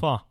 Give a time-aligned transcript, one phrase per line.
[0.00, 0.18] 放。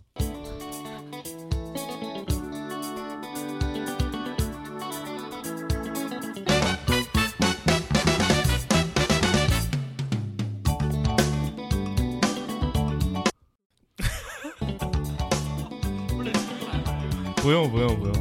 [17.42, 18.16] 不用不用不用。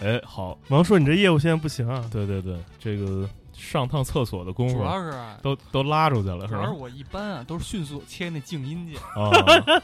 [0.00, 2.08] 哎，好，王硕，你这业务现在不行啊。
[2.10, 3.28] 对对对，这个
[3.70, 6.60] 上趟厕所的功夫主要是啊都都拉出去了，是吧？
[6.60, 8.96] 主要是我一般啊都是迅速切那静音键。
[9.14, 9.30] 啊，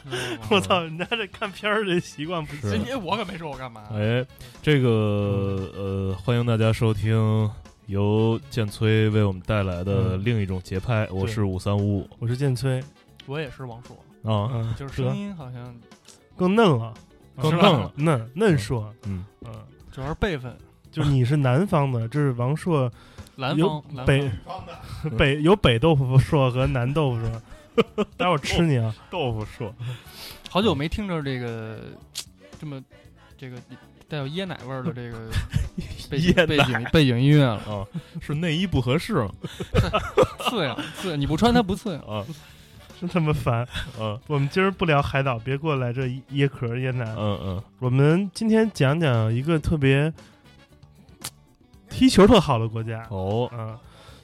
[0.50, 2.96] 我操，人家这看片儿这习惯不是。
[2.96, 3.82] 我可没说我干嘛。
[3.92, 4.24] 哎，
[4.62, 7.50] 这个呃，欢迎大家收听
[7.86, 12.08] 由剑崔为我们带来的嗯另一种节拍，我是五三五五。
[12.18, 12.82] 我是剑崔，
[13.26, 15.76] 我也是王硕，啊，嗯，就是声音好像
[16.34, 16.94] 更嫩了，
[17.38, 19.52] 更嫩了，嫩嫩硕，嗯，嗯，
[19.92, 20.56] 主要是辈分，
[20.90, 22.90] 就是你是南方的，这是王硕有
[23.36, 24.30] 南方南北
[25.18, 28.94] 北有北豆腐硕和南豆腐硕， 待会儿吃你啊！
[29.10, 29.74] 豆腐硕，
[30.50, 31.78] 好久没听着这个
[32.60, 32.82] 这么
[33.36, 33.56] 这个
[34.08, 35.18] 带有椰奶味儿的这个
[36.08, 37.86] 背景背景背景音乐了，啊，
[38.20, 39.30] 是内衣不合适吗？
[40.48, 42.00] 刺痒刺痒，你不穿它不刺痒。
[42.02, 42.24] 啊，
[43.00, 43.66] 真他妈烦！
[43.98, 47.04] 嗯我们今儿不聊海岛，别过来这椰壳椰奶。
[47.18, 50.12] 嗯嗯，我们今天讲讲一个特别
[51.94, 53.78] 踢球特好的国家，哦，嗯，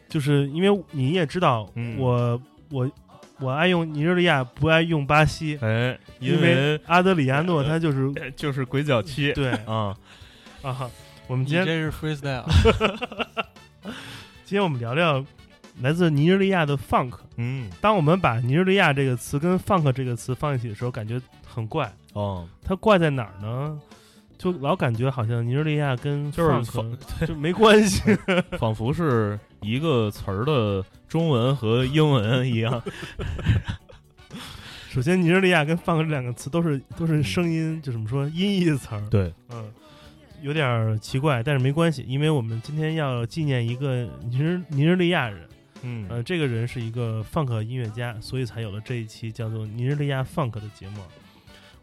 [0.09, 1.97] 就是因为你也知道，嗯。
[1.99, 2.91] 我我
[3.39, 9.53] 我爱用尼日利亚，不爱用巴西，哎，因为阿德里亚诺他就是就是鬼脚七对。
[9.67, 9.97] 啊，
[10.63, 10.91] 啊。
[11.29, 12.45] 我们今天这是 freestyle，
[14.45, 15.25] 今天我们聊聊
[15.81, 17.13] 来自尼日利亚的 funk。
[17.37, 21.89] 嗯，当我们把尼日利亚这个词跟 funk 这个词放一起的时候，感觉很怪。
[22.15, 23.81] 哦，它怪在哪儿呢？
[24.41, 26.97] 就老感觉好像尼日利亚跟就是 funk
[27.27, 28.01] 就没关系。
[28.59, 32.83] 仿佛是一个词儿的中文和英文一样，
[34.89, 39.03] 首先，尼日利亚跟 funk 这两个词都是都是声音，就怎么说音译词儿。
[39.11, 39.71] 对，嗯，
[40.41, 45.47] 有点儿奇怪，但是没关系，因为我们今天要纪念一个尼日尼日利亚人。
[45.83, 51.01] 嗯呃，这个人是一个 funk 音乐家，所以才有了这一期叫做尼日利亚 funk 的节目。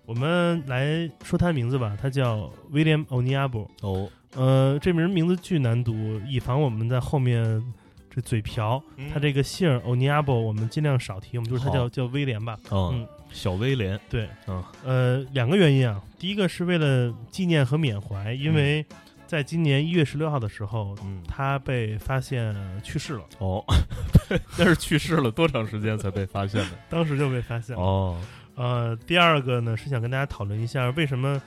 [0.08, 3.68] 我们来说他名字吧，他叫 William Oniabo。
[3.82, 7.62] 哦，呃，这名名字巨难读，以防我们在后面
[8.10, 8.82] 这嘴瓢。
[8.96, 9.10] 嗯。
[9.14, 12.58] 他这个姓 Oniabo 我们尽量少提，我们就是他叫叫威廉吧。
[12.70, 14.64] 哦嗯，小威廉，对，嗯。
[14.86, 18.86] 呃，两个原因啊，第一个是为了纪念和缅怀，因为
[19.26, 23.62] 在今年一月十六号的时候，嗯，他被发现去世了，哦，
[24.58, 26.78] 那是去世了多长时间才被发现的？
[26.90, 27.82] 当时就被发现了。
[27.82, 28.18] 哦，
[28.58, 31.40] 呃，第二个呢是想跟大家讨论一下，为什么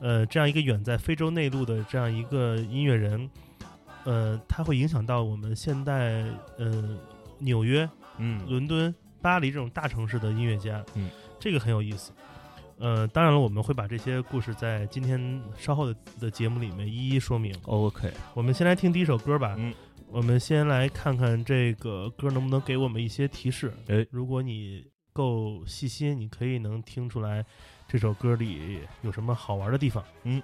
[0.00, 3.30] 呃这样一个远在非洲内陆的这样一个音乐人，
[4.04, 6.24] 呃，他会影响到我们现代
[6.58, 6.98] 呃
[7.38, 7.88] 纽约、
[8.18, 12.10] 嗯伦敦、巴黎这种大城市的音乐家，嗯，这个很有意思。
[12.78, 17.54] 呃，当然了，我们会把这些故事在今天稍后的的节目里面一一说明。
[17.64, 19.54] ，OK，我们先来听第一首歌吧。
[19.56, 19.72] 嗯，
[20.10, 23.72] 我们先来看看这个歌能不能给我们一些提示。
[23.86, 24.84] 哎，如果你
[25.15, 27.45] 够细心，你可以能听出来
[27.87, 30.03] 这首歌里有什么好玩的地方。
[30.23, 30.41] 嗯，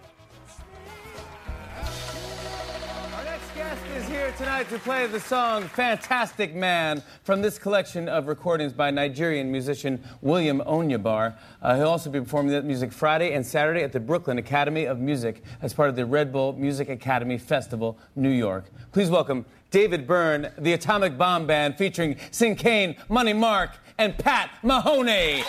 [3.15, 8.09] Our next guest is here tonight to play the song Fantastic Man from this collection
[8.09, 11.35] of recordings by Nigerian musician William Onyebar.
[11.61, 14.99] Uh, he'll also be performing that music Friday and Saturday at the Brooklyn Academy of
[14.99, 18.65] Music as part of the Red Bull Music Academy Festival, New York.
[18.91, 24.50] Please welcome David Byrne, the Atomic Bomb Band featuring Sing Kane, Money Mark, and Pat
[24.62, 25.44] Mahoney.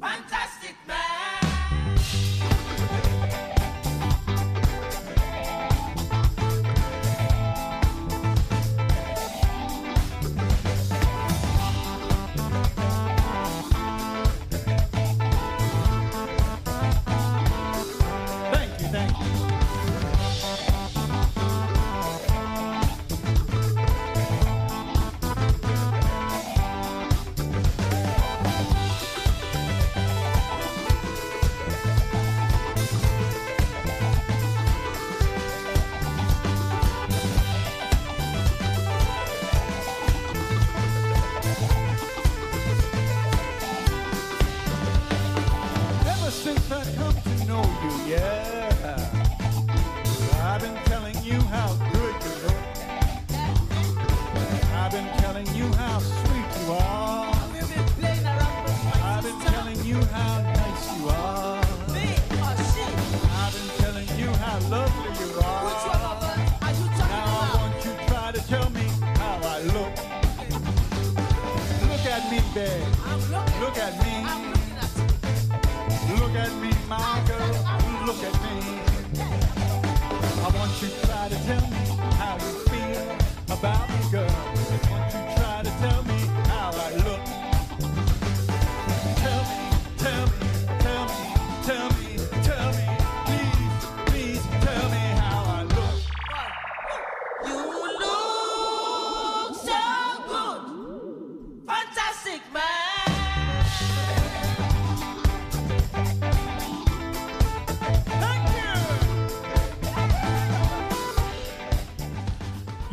[0.00, 0.47] Fantastic.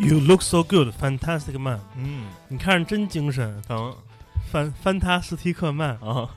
[0.05, 1.79] You look so good, fantastic man。
[1.97, 3.91] 嗯，你看着真精神，等
[4.51, 5.97] 范范塔斯提克曼。
[5.97, 6.29] 啊，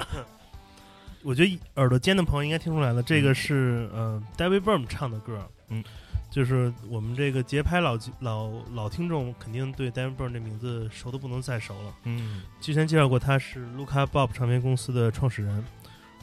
[1.23, 5.47] 我觉得耳朵尖的朋友应该听出来了，这个是呃 David Byrne 唱的歌。
[5.69, 5.85] 嗯，
[6.31, 11.95] 就是我们这个节拍老老老听众肯定对 David Byrne 这名字熟的不能再熟了。
[12.05, 15.63] 嗯之前介绍过，他是 Luca Bob 唱片公司的创始人，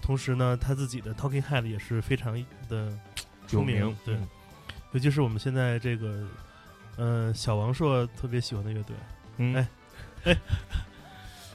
[0.01, 2.91] 同时呢，他自己的 Talking Head 也是非常的
[3.45, 4.27] 出有名对，嗯
[4.93, 6.25] 尤其是我们现在这个，
[6.97, 8.95] 呃，小王硕特别喜欢的乐队。
[9.37, 9.67] 嗯，哎
[10.25, 10.37] 哎，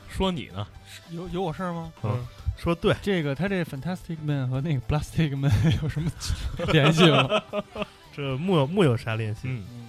[0.09, 0.67] 说你呢？
[1.11, 1.93] 有有我事儿吗？
[2.03, 2.27] 嗯嗯，
[2.57, 5.51] 说对，这个他这 Fantastic Man 和那个 Plastic Man
[5.83, 6.11] 有什么
[6.73, 7.29] 联系吗？
[8.13, 9.43] 这木有木有啥联系？
[9.45, 9.89] 嗯嗯，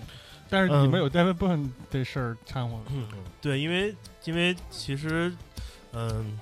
[0.49, 2.83] 但是你们有 David Byrne 这事儿掺和了。
[2.91, 3.07] 嗯，
[3.41, 3.95] 对，因为
[4.25, 5.33] 因为其实，
[5.93, 6.37] 嗯、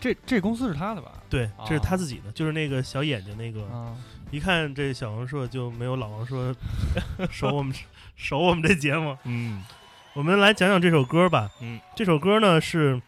[0.00, 1.12] 这这公司是他的吧？
[1.30, 3.96] 对，这是啊他自己的，就是那个小眼睛那个，啊，
[4.30, 6.54] 一看这小王硕就没有老王硕
[7.30, 7.72] 熟我们
[8.20, 9.16] 熟我们这节目。
[9.24, 9.64] 嗯
[10.12, 11.50] 我们来讲讲这首歌吧。
[11.62, 13.00] 嗯，这首歌呢是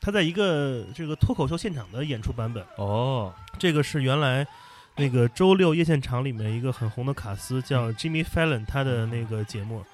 [0.00, 2.64] 他在一个这个脱口秀现场的演出版本。
[2.76, 4.44] 哦，这个是原来
[4.96, 9.84] 那个周六夜现场里面一个很红的卡司叫 Jimmy Fallon 他的那个节目。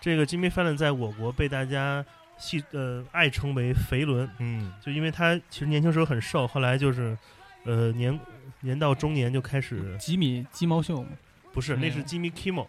[0.00, 2.04] 这个 Jimmy Fallon 在我国被大家
[2.38, 7.16] 戏呃爱称为肥伦，嗯就因为他其实年轻时候很瘦，后来就是
[7.64, 8.18] 呃年
[8.60, 11.08] 年到中年就开始吉米鸡毛秀嘛。
[11.52, 12.66] 不是，那是 Jimmy Kimmel，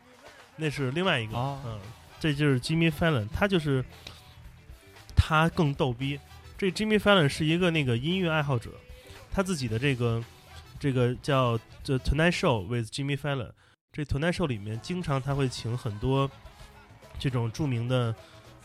[0.55, 1.79] 那是另外一个，哦嗯，
[2.19, 3.83] 这就是 Jimmy Fallon，他就是
[5.15, 6.19] 他更逗逼。
[6.57, 8.69] 这 Jimmy Fallon 是一个那个音乐爱好者，
[9.31, 10.23] 他自己的这个
[10.79, 13.51] 这个叫 The Tonight Show with Jimmy Fallon，
[13.91, 16.29] 这 Tonight Show 里面经常他会请很多
[17.19, 18.15] 这种著名的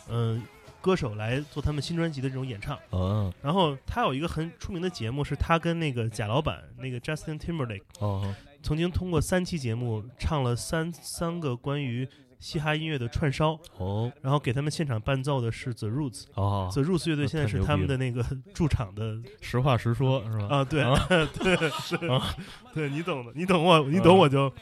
[0.09, 0.43] 嗯、呃
[0.81, 2.79] 歌手来做他们新专辑的这种演唱。
[2.91, 8.33] 哦然后他有一个很出名的节目，是他跟那个贾老板那个 Justin Timberlake 哦
[8.69, 12.07] 曾经通过三期节目唱了三三个关于
[12.39, 16.25] 嘻哈音乐的串烧，哦然后给他们现场伴奏的是 The Roots。
[16.35, 18.23] 哦，The Roots 乐队现在是他们的那个
[18.53, 20.57] 驻场的实话实说是吧？
[20.57, 22.37] 啊，对啊 对是啊，
[22.75, 24.53] 对你懂的，你懂我，你懂我就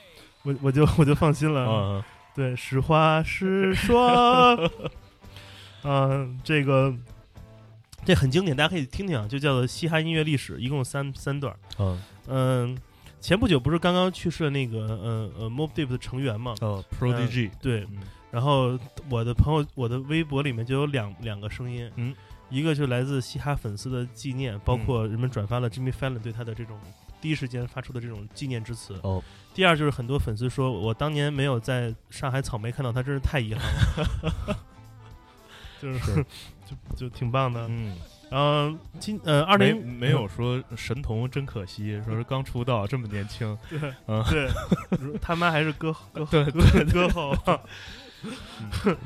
[0.45, 1.69] 我我就我就放心了。
[1.69, 4.57] 啊对，实话实说。
[5.83, 6.95] 嗯，这个
[8.05, 11.53] 这很经典，大家可以听听啊，就叫做嘻哈音乐历史，一共三三段。
[11.81, 12.79] 嗯嗯，
[13.21, 16.55] 前不久不是刚刚去世的那个呃呃 Mob Deep 的成员嘛？
[16.61, 17.99] 哦，Prodigy，对，嗯。
[18.31, 22.15] 然后我的朋友，我的微博里面就有两两个声音，嗯，
[22.51, 26.79] 一个就来自嘻哈粉丝的纪念，包括人们转发了 Jimmy Fallon 对他的这种
[27.21, 28.99] 第一时间发出的这种纪念之词。
[29.03, 29.23] 哦，
[29.55, 33.63] 第二就是很多粉丝说我当年没有在上海草莓看到他，真是太遗憾
[33.97, 34.57] 了，
[35.81, 36.27] 就是是。
[36.67, 37.65] 就就挺棒的。
[37.71, 37.97] 嗯，
[38.31, 44.51] 然后今呃二零没有说神童真可惜，说是刚出道这么年轻， 对嗯对，
[45.21, 47.35] 他妈还是歌 歌对歌歌后。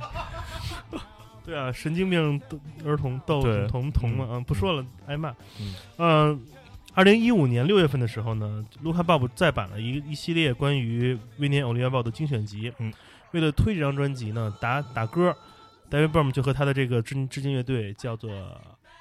[1.45, 2.41] 对啊，神经病
[2.85, 5.35] 儿童逗童童嘛，嗯，不说了，挨骂。
[5.59, 6.39] 嗯，呃，
[6.95, 12.73] 二零一五年六月份的时候呢，卢卡鲍勃再版了一一系列关于威廉·奥利维鲍的精选集。
[12.79, 12.93] 嗯，
[13.33, 15.37] 为了推这张专辑呢，打打歌
[15.91, 18.31] ，David Byrne 就和他的这个致致敬乐队叫做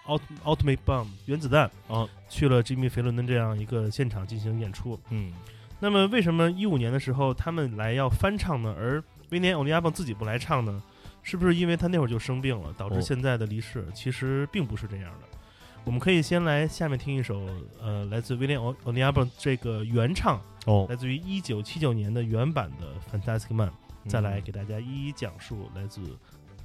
[0.10, 5.00] Ult Ultimate Bomb 原子弹啊，去了吉米·肥伦的这样一个现场进行演出。
[5.10, 5.32] 嗯
[5.80, 8.76] 那么为什么一五年的时候他们来要翻唱呢？
[8.78, 10.84] 而威廉·奥尼亚邦自己不来唱呢？
[11.24, 13.86] 是不是因为他那会儿就生病了，导致哦现在的离世？
[13.94, 15.38] 其实并不是这样的。
[15.86, 17.48] 我们可以先来下面听一首，
[17.82, 23.70] 呃，来自威廉·奥奥利亚邦这个原唱，哦，来自于一九七九年的原版的《Fantastic Man》，
[24.10, 26.02] 再嗯来给大家一一讲述来自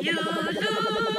[0.00, 1.13] You lose.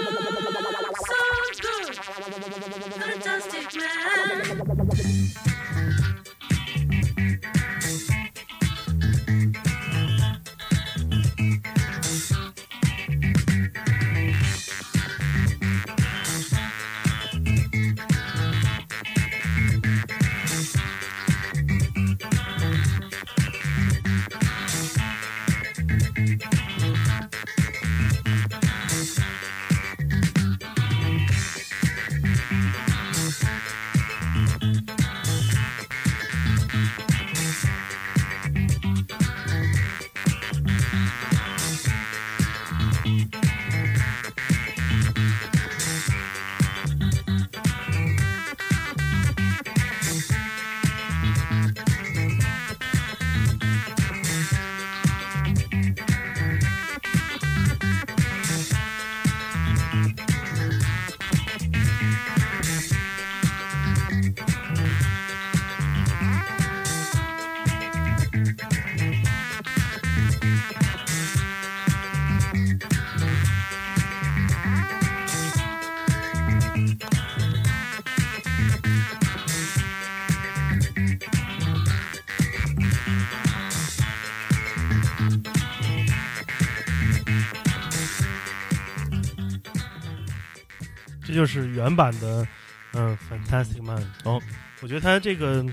[91.36, 92.48] 就是原版的，
[92.94, 93.18] 嗯，
[93.50, 94.02] 《Fantastic Man》。
[94.24, 94.42] 哦，
[94.82, 95.64] 我觉得他这个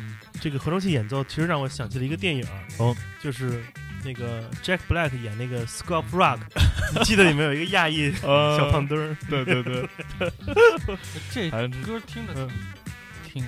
[0.40, 2.44] 这个合成器演奏，其实让我想起了一个电影。
[2.78, 3.64] 哦，就是
[4.04, 6.38] 那个 Jack Black 演那个《School of Rock》，
[6.98, 8.58] 你记得里面有一个亚裔呃。
[8.58, 9.16] 小胖墩儿。
[9.30, 9.88] 对对对，
[11.30, 12.50] 这还歌听着嗯。
[13.24, 13.42] 挺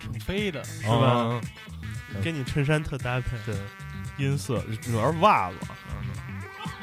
[0.00, 1.40] 挺飞的，是吧？
[2.24, 3.54] 跟你衬衫特搭配，对，
[4.18, 5.56] 音色主要是袜子，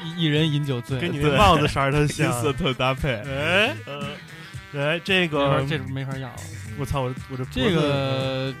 [0.04, 2.32] 一一人饮酒醉，跟你对那帽子色儿特音像。
[2.42, 3.14] 色特搭配。
[3.14, 3.74] 哎，
[4.74, 6.36] 哎，这个这没法要了。
[6.78, 8.54] 我操，我我这这个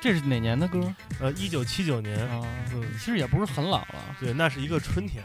[0.00, 0.80] 这是哪年的歌
[1.20, 2.40] 呃，一九七九年，啊？
[2.74, 3.96] 嗯其实也不是很老了。
[4.18, 5.22] 对，那是一个春天。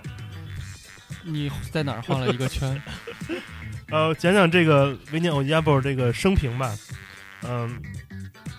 [1.24, 2.82] 你在哪儿画了一个圈？
[3.90, 6.76] 呃，讲讲这个维尼欧尼亚波这个生平吧。
[7.44, 7.82] 嗯，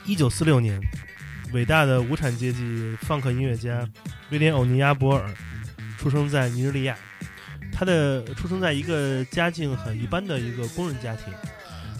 [0.05, 0.81] 一九四六年，
[1.53, 3.87] 伟大的无产阶级放克音乐家
[4.31, 5.29] 威廉·欧尼亚波尔
[5.99, 6.97] 出生在尼日利亚。
[7.71, 11.25] 他的出生在一个家境很一般的一个工人家庭。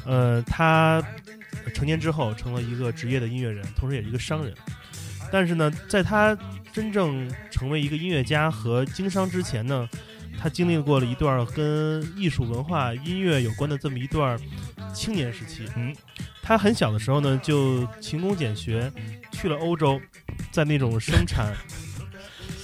[0.07, 1.03] 呃，他
[1.75, 4.55] 成年之后成了一个职业的音乐人，同时也是一个商人。
[5.31, 6.37] 但是呢，在他
[6.73, 9.87] 真正成为一个音乐家和经商之前呢，
[10.41, 14.39] 他经历过了一段跟艺术文化、音乐有关的这么一段
[14.95, 15.69] 青年时期。
[15.77, 15.95] 嗯，
[16.43, 18.91] 他很小的时候呢，就勤工俭学，
[19.33, 20.01] 去了欧洲，
[20.51, 21.55] 在那种生产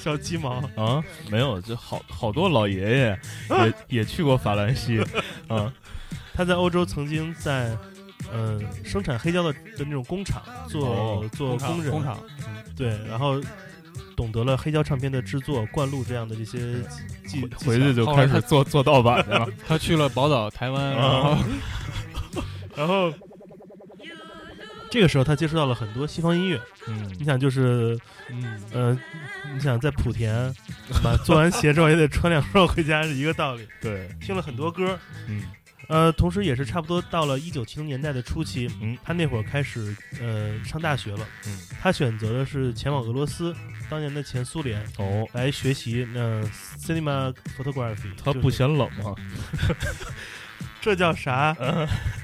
[0.05, 0.63] 小鸡毛。
[0.77, 5.03] 啊，没有，就好好多老爷爷也也去过法兰西。
[5.49, 5.73] 啊，
[6.35, 7.77] 他在欧洲曾经在
[8.31, 12.19] 呃生产黑胶的的那种工厂做、哦做工人，工厂
[12.77, 13.41] 对，然后
[14.15, 16.75] 懂得了黑胶唱片的制作、灌录这样的这些
[17.27, 19.49] 技技回去就开始做做盗版去了。
[19.67, 21.35] 他去了宝岛、台湾，然啊。
[21.35, 22.43] 后
[22.77, 23.13] 然后
[24.95, 26.61] 这个时候他接触到了很多西方音乐。
[26.87, 27.99] 嗯你想，就是
[28.31, 28.97] 嗯，呃，
[29.53, 30.55] 你想在莆田，
[31.03, 33.67] 把做完鞋之后也得穿两双回家是一个道理。
[33.83, 34.97] 对，听了很多歌，
[35.27, 35.43] 嗯
[35.89, 43.53] 呃，同时也是差不多到了一九七零年代的初期，嗯他那会儿开始呃上大学了，嗯，他选择的是前往俄罗斯，
[43.91, 46.49] 当年的前苏联哦，来学习呃
[46.79, 49.13] cinema photography，他不嫌冷吗？
[50.81, 51.57] 这叫啥？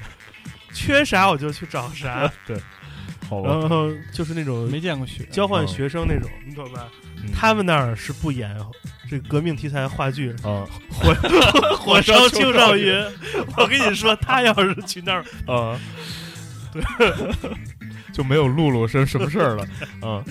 [0.73, 2.31] 缺啥我就去找啥，
[3.29, 6.87] 好吧，然后就是那种没见过学，交换学生那种，你懂吧？
[7.23, 7.31] 嗯。
[7.33, 8.55] 他们那儿是不演
[9.09, 10.65] 这个革命题材话剧，啊。
[10.89, 11.13] 火
[11.77, 12.93] 火烧青少云。
[13.57, 15.79] 我跟你说，他要是去那儿，啊，
[16.71, 16.81] 对，
[18.13, 19.63] 就没有露露是什么事儿了。
[20.01, 20.23] 啊？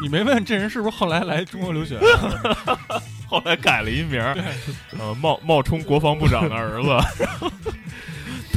[0.00, 2.78] 你没问这人是不是后来来中国留学的？
[3.26, 4.36] 后来改了一名儿，
[4.98, 7.50] 呃，冒冒充国防部长的儿子。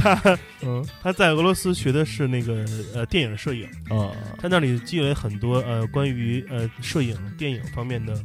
[0.00, 0.84] 他嗯。
[1.02, 2.64] 他在俄罗斯学的是那个
[2.94, 8.18] 呃电影摄影，啊他那里积累很多呃关于呃摄影、电影方面的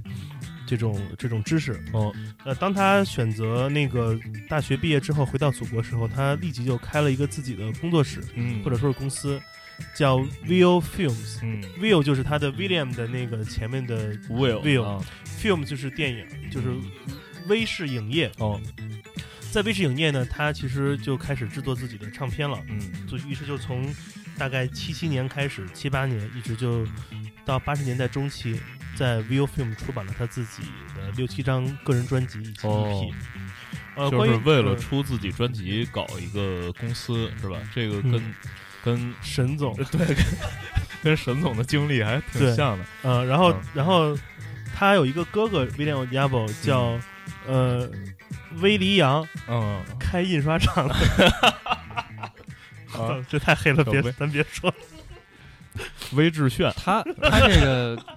[0.65, 1.79] 这种这种知识。
[1.93, 2.13] 哦。
[2.43, 4.17] 呃，当他选择那个
[4.47, 9.41] 大学毕业之后回到祖国时候，他立即就开了一个自己的工作室嗯，或者说是公司，
[9.95, 11.39] 叫 Will Films。
[11.43, 11.61] 嗯。
[11.79, 15.03] Will 就是他的 William 的那个前面的，Will Will 啊。
[15.41, 16.67] Film 就是电影，就是
[17.47, 18.31] 威视影业。
[18.39, 18.59] 哦
[19.55, 22.61] 在威视影业呢，他其实就开始制作自己的唱片了。
[22.67, 23.87] 嗯就于是就从
[24.37, 26.85] 大概七七年开始，七八年一直就
[27.45, 28.59] 到八十年代中期，
[28.97, 32.67] 在 Vivo Film 出版了他自己的六七张个人专辑以及 EP。
[32.67, 33.09] 哦
[33.95, 37.57] 呃，就是为了呃出自己专辑搞一个公司是吧？
[37.73, 38.33] 这个跟、嗯
[38.83, 40.17] 跟沈总，对跟
[41.01, 42.85] 跟沈总的经历还挺像的。
[43.03, 44.15] 呃，然后嗯然后
[44.75, 46.99] 他有一个哥哥 William Yabo 叫
[47.47, 47.89] 呃
[48.61, 50.87] 威黎阳，嗯，开印刷厂。
[50.87, 50.93] 的。
[52.93, 53.23] 啊。
[53.29, 54.69] 这太黑了，别咱别说。
[54.69, 54.75] 了。
[56.13, 57.97] 威志炫，他他这个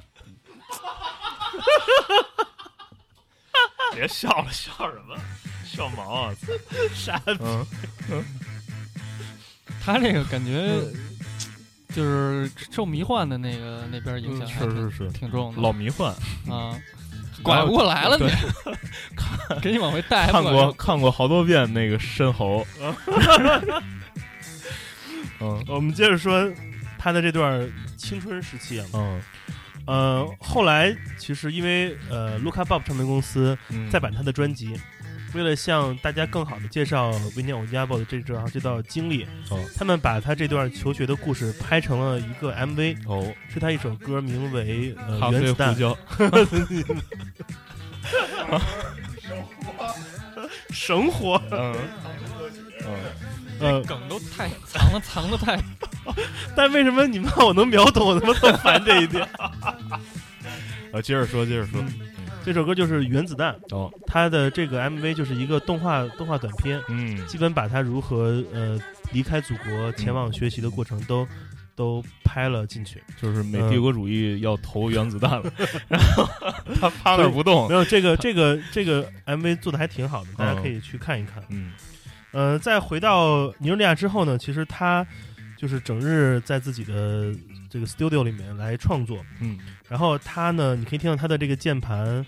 [3.95, 5.17] 别笑了，笑什么？
[5.65, 6.35] 笑毛啊！
[6.95, 7.67] 傻嗯，
[9.85, 10.81] 他这个感觉
[11.95, 16.13] 就是受迷幻的那个那边影响还是挺是是，挺重的，老迷幻，
[16.49, 16.77] 啊，
[17.43, 18.31] 拐不过来了你，
[19.61, 22.67] 给你往回带，看过看过好多遍那个深喉。
[25.41, 25.65] 嗯。
[25.69, 26.51] 我们接着说
[26.99, 29.21] 他的这段青春时期啊，嗯。
[29.87, 34.79] 呃，后来其实因为呃卢卡 Bob 唱片公司嗯，再版他的专辑，
[35.35, 45.97] 为了向大家更好的介绍维尼奥加布的这段这道经历，哦他们把他这段求学的故事拍成了一个 MV，哦，是他一首歌，名为呃咖啡胡原子弹，椒，
[50.71, 51.77] 生活，嗯
[52.87, 52.95] 嗯，
[53.61, 55.61] 呃，梗都太藏了，藏的太
[56.57, 59.29] 但为什么你们让我能秒懂，我他妈特烦这一点。
[60.91, 61.85] 啊，接着说，接着说，
[62.49, 67.27] 这首歌就是《原子弹》，哦，它的这个 MV 就是一个动画动画短片，嗯。
[67.27, 68.81] 基本把他如何呃
[69.13, 71.29] 离开祖国前往学习的过程都、
[71.77, 73.03] 都拍了进去。
[73.21, 75.53] 就是美嗯帝国主义要投原子弹了，
[75.89, 76.27] 然后
[76.81, 77.69] 他趴那儿不动。
[77.69, 81.43] 没，有这个这个这个 MV 做的还挺好的，大家可以去看一看。
[81.51, 81.73] 嗯。
[82.33, 85.07] 呃，再回到尼日利亚之后呢，其实他
[85.59, 87.35] 就是整日在自己的
[87.71, 89.59] 这个 studio 里面来创作，嗯。
[89.89, 92.25] 然后他呢，你可以听到他的这个键盘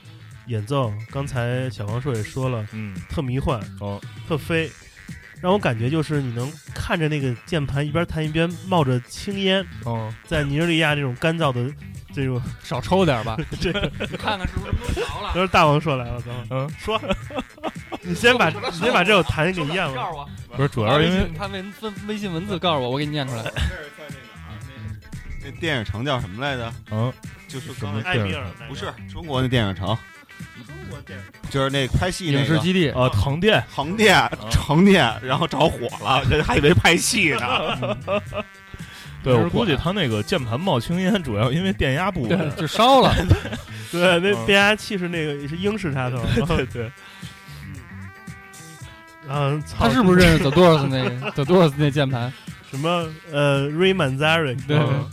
[0.47, 4.71] 演奏，刚才小王硕也说了，嗯，特迷幻，哦，特飞，
[5.41, 11.73] 让我感觉就是你能看着那个键盘一边弹一边冒着青烟，哦，在尼日利亚这种干燥的
[12.13, 13.71] 这种，少抽点吧， 这
[14.11, 15.33] 你看看是不是都着了？
[15.35, 17.01] 都是大王说来了，等会儿嗯，说，
[18.03, 23.45] 你先把你先把这首弹给咽了，告诉我，不是，主要是因为他微微微信文字告诉我，我给你念出来。
[25.43, 26.73] 那电影城叫什么来着？
[26.91, 27.13] 嗯，
[27.49, 29.97] 就是什么艾米尔不是中国那电影城，
[31.51, 37.97] 就是那拍戏那个影视基地啊，横店，横店成店，然后着火了，这还以为拍戏呢。
[39.23, 43.15] 对我就是估计他那个键盘冒青烟，主要因为电压不对，稳，就烧了。
[43.93, 46.91] 对，那嗯变压器是那个也是英式插头，对对，
[49.29, 52.33] 嗯他是不是认识 The Doors 那个 The Doors 那键盘？
[52.71, 54.67] 什么呃 Ray Manzarek？
[54.67, 55.11] 对嗯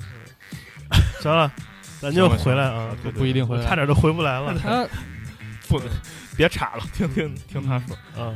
[1.20, 1.52] 行了，
[2.00, 4.58] 咱就回来啊，对不一定回来差点都回不来了。
[4.58, 4.88] 他
[5.68, 5.82] 不
[6.36, 8.34] 别岔了，听听听他说，啊，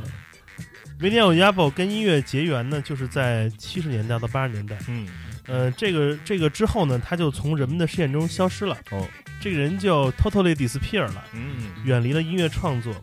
[1.00, 4.76] 维尼奥亚布跟音乐结缘呢，就是在七十年代到八十年代。
[4.88, 5.06] 嗯
[5.46, 8.76] 呃，这个这个之后呢，他就从人们的视线中消失了。
[8.92, 9.08] 哦，
[9.40, 12.94] 这个人就 totally disappear 了，嗯远离了音乐创作。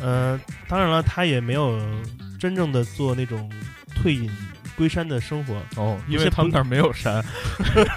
[0.00, 1.80] 呃，当然了，他也没有
[2.40, 3.48] 真正的做那种
[3.94, 4.28] 退隐
[4.80, 7.22] 归山的生活，哦，因为他们那儿没有山，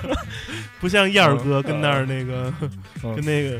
[0.81, 2.53] 不像燕儿哥跟那儿那个、
[3.01, 3.57] 嗯 跟那个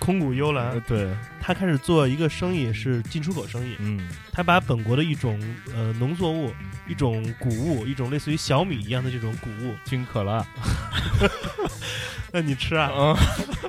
[0.00, 0.70] 空谷幽兰。
[0.72, 1.08] 呃，对，
[1.40, 3.76] 他开始做一个生意，是进出口生意。
[3.78, 4.08] 嗯。
[4.32, 5.40] 他把本国的一种
[5.72, 6.52] 呃农作物、
[6.88, 10.44] 一种谷物、一种类似于小米一样的这种谷物，金可拉，
[12.32, 12.90] 那你吃啊？
[12.92, 13.16] 嗯，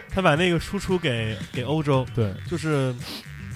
[0.09, 2.33] 他把那个输出给给欧洲，对。
[2.47, 2.91] 就是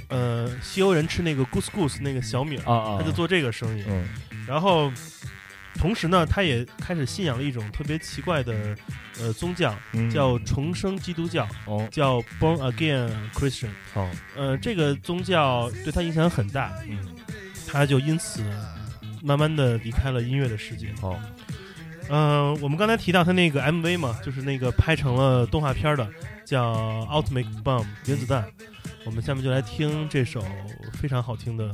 [0.10, 3.84] 呃西欧人吃那个 goose goose 那个小米儿，啊啊，他就做这个生意。
[3.88, 4.08] 嗯。
[4.48, 4.92] 然后
[5.76, 8.76] 同时呢，他也开始信仰了一种特别奇怪的
[9.20, 13.70] 呃宗教，嗯叫重生基督教，哦叫 Born Again Christian。
[13.94, 16.98] 好，呃，这个宗教对他影响很大，嗯
[17.68, 18.44] 他就因此
[19.22, 20.94] 慢慢的离开了音乐的世界。
[21.00, 21.20] 好，
[22.10, 26.10] 嗯、我们刚才提到他那个 MV 嘛，就是那个拍成了动画片的，
[26.46, 26.74] 叫
[27.08, 28.52] 《Ultimate Bomb》原子弹。
[29.06, 30.44] 我们下面就来听这首
[30.94, 31.74] 非常好听的、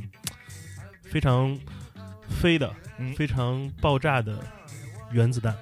[1.04, 1.58] 非常
[2.30, 2.72] 飞的、
[3.16, 4.38] 非常爆炸的
[5.12, 5.56] 原子弹。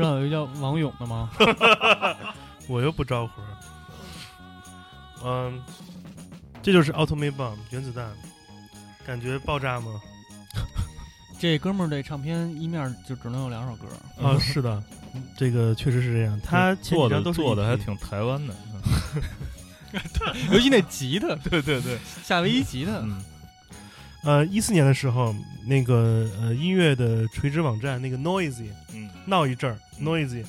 [0.00, 1.30] 知道有一个叫王勇的吗？
[2.68, 3.32] 我又不招呼。
[5.24, 5.62] 嗯，
[6.62, 8.10] 这就是 Atomic Bomb 原子弹，
[9.06, 10.00] 感觉爆炸吗？
[11.38, 13.86] 这哥们儿这唱片一面就只能有两首歌，
[14.22, 14.82] 啊，是的，
[15.36, 16.40] 这个确实是这样。
[16.42, 18.54] 他做的做的还挺台湾的，
[20.52, 23.22] 尤其那吉他，对对对，夏威夷吉他，嗯
[24.22, 25.34] 呃，一四年的时候，
[25.66, 30.44] 那个呃音乐的垂直网站那个 Noisy 嗯闹一阵儿，Noisy，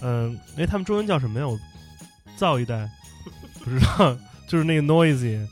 [0.00, 1.46] 嗯、哎，他们中文叫什么呀？
[1.46, 1.58] 我
[2.36, 2.88] 造一代，
[3.62, 4.16] 不知道，
[4.48, 5.46] 就是那个 Noisy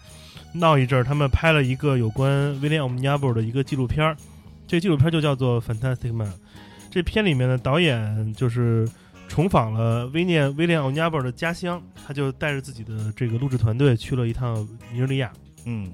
[0.55, 4.17] 闹一阵儿，他们拍了一个有关 William Omniable 的一个纪录片儿，
[4.67, 6.29] 这个纪录片就叫做《Fantastic Man》。
[6.91, 8.89] 这片里面的导演就是
[9.29, 15.31] 重访了威廉威廉奥尼亚伯的家乡，他就带着自己的这个录制团队去了一趟尼日利亚。
[15.67, 15.93] 嗯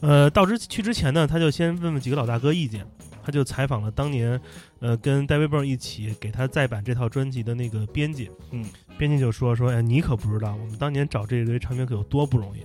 [0.00, 2.86] 呃，到之去之前呢，他就先问问几个老大哥意见，
[3.22, 4.40] 他就采访了当年，
[4.80, 8.64] 呃，跟戴维蹦一起给他再版这套专辑的那个编辑，嗯，
[8.96, 12.60] 编辑就说说，哎，你可不知道，我们当年找这一堆唱片可有多不容易。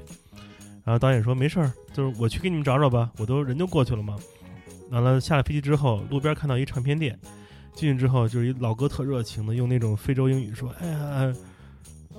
[0.83, 4.15] 然后导演说没事儿，就是我去给你们找找吧，我都人就过去了嘛。
[4.91, 7.19] 完了下了飞机之后，路边看到一唱片店，
[7.73, 11.35] 进去之后就是一老哥特热情的用那种非洲英语说，哎呀，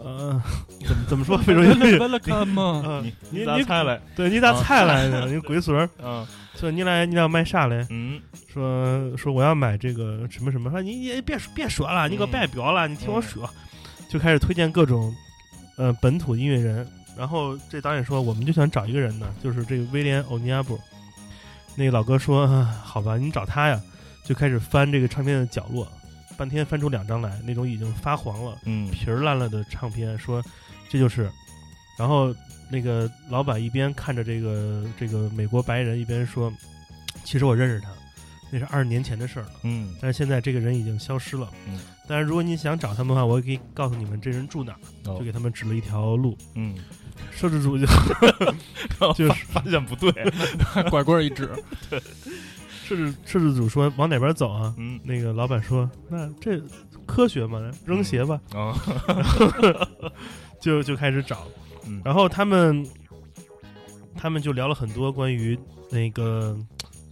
[0.02, 0.40] 呃，
[0.86, 1.96] 怎么怎么说非洲英语？
[1.98, 4.00] 为了看嘛， 呃你你猜来？
[4.14, 5.26] 对你咋菜来的？
[5.26, 5.88] 你鬼孙儿！
[6.02, 6.26] 嗯
[6.58, 7.86] 说你来，你俩卖啥嘞？
[7.90, 8.18] 嗯
[8.52, 13.48] 说说我要买这个什么什么，说你你别别说了，你给我别表了，你听我说，
[14.08, 15.14] 就开始推荐各种
[15.76, 16.86] 呃本土音乐人。
[17.16, 20.78] 然后这导演说，我们就想找一个人呢，就是这个威廉欧尼亚布。
[21.74, 23.78] 那个老哥说，啊好吧，你找他呀，
[24.24, 25.86] 就开始翻这个唱片的角落，
[26.36, 28.58] 半天翻出两张来，那种已经发黄了。
[28.64, 30.42] 嗯皮儿烂了的唱片，说
[30.88, 31.30] 这就是。
[31.98, 32.34] 然后
[32.70, 36.52] 那个老板一边看着这个这个美国白人，一边说
[37.24, 37.88] ：“其实我认识他，
[38.50, 39.52] 那是二十年前的事儿了。
[39.62, 41.50] 嗯但是现在这个人已经消失了。
[41.66, 44.78] 嗯，但是如果你想找他们的话，我可以告诉你们这人住哪儿，
[45.10, 46.36] 哦就给他们指了一条路。
[46.54, 46.76] 嗯，
[47.32, 47.86] 摄制组就
[49.14, 50.12] 就是发现不对，
[50.90, 51.48] 拐棍儿一指，
[52.86, 54.74] 摄制摄制组说往哪边走啊？
[54.78, 56.60] 嗯那个老板说：“那这
[57.04, 58.40] 科学嘛，扔鞋吧。
[58.54, 58.72] 啊
[60.60, 61.46] 就就开始找。
[61.86, 62.86] 嗯然后他们
[64.16, 65.58] 他们就聊了很多关于
[65.90, 66.56] 那个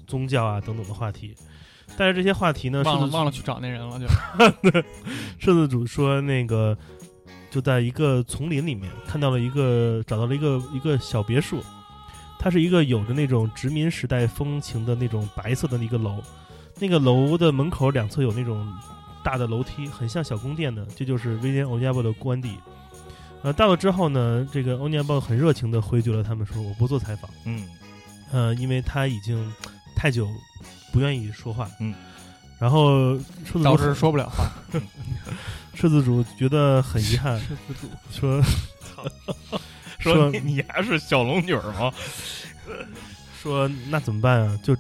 [0.06, 1.34] 宗教啊等等的话题，
[1.96, 4.06] 但是这些话题呢，忘了忘了去找那人了，就
[5.38, 6.76] 摄制组说那个
[7.50, 11.62] 就在一个丛林里面看到了一个找到了一个一个小别墅，
[12.44, 16.22] 它是一个有着那种殖民时代风情的那种白色的一个楼，
[16.78, 18.70] 那个楼的门口两侧有那种
[19.22, 22.58] 大的楼梯，很像小宫殿的，这就是威廉欧尼亚波的官邸。
[23.42, 27.30] 呃，到了之后呢，这个欧尼亚波很热情的回绝了他们，说我不做采访。
[27.46, 27.66] 嗯
[28.30, 29.50] 呃，因为他已经
[29.96, 30.28] 太久
[30.92, 31.66] 不愿意说话。
[31.80, 31.94] 嗯，
[32.58, 34.50] 然后狮子主致说不了话。
[35.72, 37.40] 狮子主觉得很遗憾，
[38.12, 38.38] 说
[40.12, 41.92] 说你你还是小龙女儿吗？
[43.42, 44.58] 说那怎么办啊？
[44.62, 44.76] 就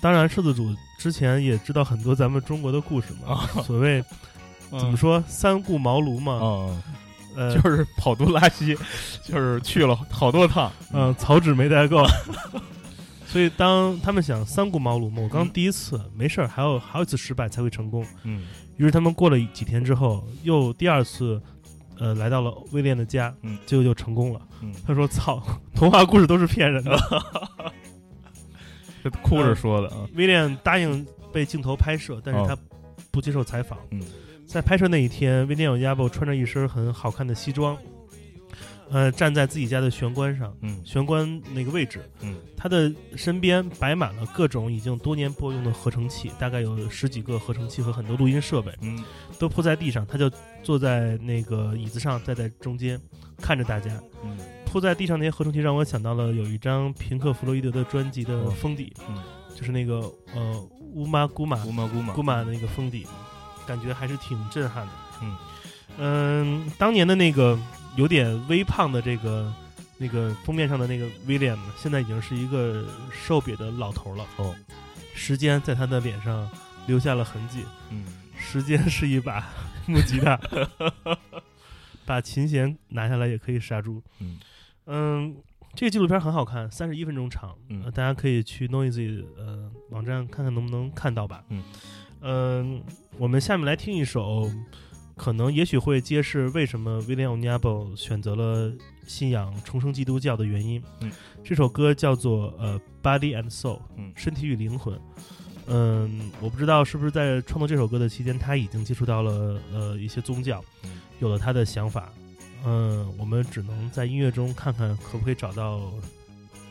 [0.00, 4.02] 当然狮子主之前也知道很多咱们中国的故事嘛，所谓
[4.70, 6.82] 怎么说三顾茅庐嘛，嗯，
[7.36, 8.76] 呃， 就是跑肚拉稀，
[9.24, 10.70] 就是去了好多趟。
[10.92, 12.04] 嗯，草纸没带够。
[13.26, 18.06] 所以当他们想三顾茅庐嘛，我刚嗯第一次、没事儿，还有还有一次失败才会成功。
[18.22, 21.40] 嗯于是他们过了几天之后，又第二次，
[21.98, 24.40] 呃，来到了威廉的家，嗯，结果就成功了。
[24.62, 25.42] 嗯，他说：“操，
[25.74, 26.96] 童话故事都是骗人的。
[29.02, 30.08] 这哭着说的啊。
[30.14, 32.56] 威廉答应被镜头拍摄，但是他
[33.10, 33.78] 不接受采访。
[33.90, 34.02] 嗯，
[34.46, 37.76] 在拍摄那一天，威廉有亚伯穿着一身很好看的西装，
[38.90, 49.02] 呃，站在自己家的玄关上，嗯玄关那个位置，嗯，他的身边摆满了各种已经多年播用的合成器，大概有十几个合成器和很多录音设备，嗯
[49.38, 50.06] 都铺在地上。
[50.06, 50.30] 他就
[50.62, 53.00] 坐在那个椅子上，站在中间，
[53.38, 53.90] 看着大家。
[54.22, 59.22] 嗯铺在地上那些合成器让我想到了有一张平克·弗洛伊德的专辑的哦封底，嗯，
[59.54, 63.06] 就是那个呃乌玛古玛乌玛古玛古玛的那个封底，
[63.68, 64.92] 感觉还是挺震撼的。
[65.22, 65.36] 嗯
[65.96, 67.56] 嗯，当年的那个
[67.96, 69.52] 有点微胖的这个
[69.98, 74.26] 那个封面上的那个威廉呢，现在已经是一个瘦瘪的老头了。
[74.36, 74.54] 哦，
[75.14, 76.48] 时间在他的脸上
[76.86, 77.64] 留下了痕迹。
[77.90, 78.04] 嗯
[78.36, 79.48] 时间是一把
[79.86, 80.38] 木吉他，
[82.04, 84.02] 把琴弦拿下来也可以杀猪。
[84.18, 84.38] 嗯
[84.86, 85.36] 嗯，
[85.74, 91.42] 这个纪录片很好看，三十一分钟长，嗯呃大家可以去 Noisy 呃网站看看能不能看到吧。
[91.48, 91.62] 嗯
[92.20, 92.82] 嗯、
[93.18, 94.50] 我们下面来听一首，
[95.16, 98.72] 可能也许会揭示为什么 William Onyabo 选择了
[99.06, 100.82] 信仰重生基督教的原因。
[101.00, 101.10] 嗯，
[101.42, 104.98] 这首歌叫做呃 Body and Soul，嗯身体与灵魂。
[105.66, 112.12] 嗯，我不知道是不是在创作这首歌的期间，他已经接触到了呃一些宗教，嗯有了他的想法。
[112.66, 115.92] 嗯，我们只能在音乐中看看可不可以找到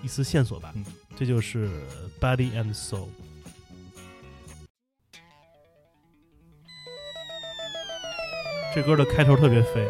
[0.01, 0.73] 一丝线索吧。
[0.75, 1.69] 嗯这就是
[2.19, 3.07] Body and Soul。
[8.73, 9.87] 这歌的开头特别飞。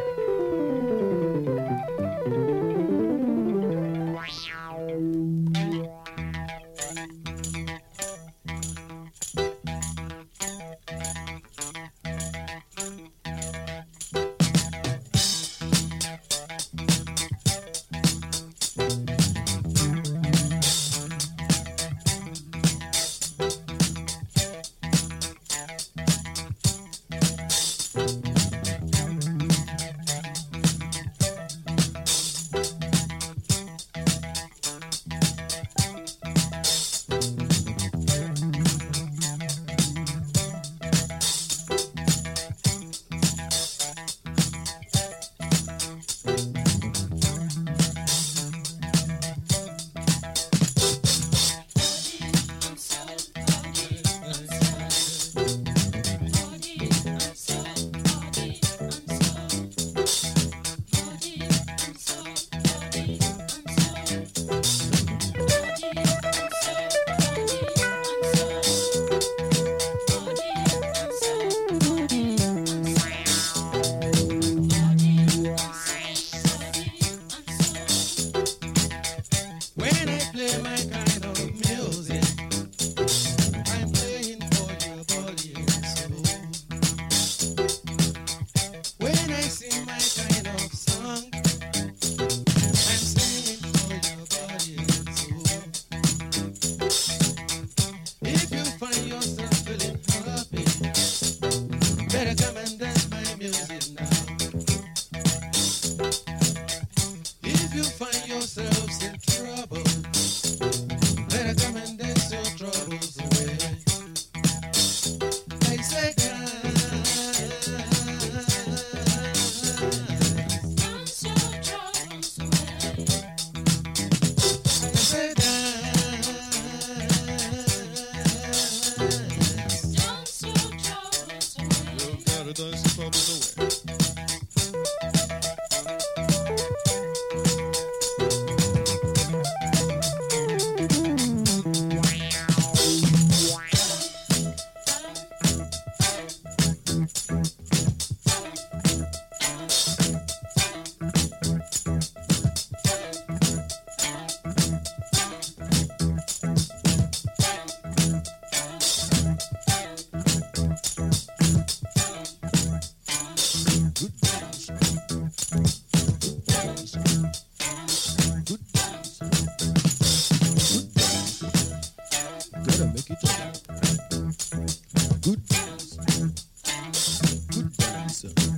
[177.04, 178.53] Good dancer.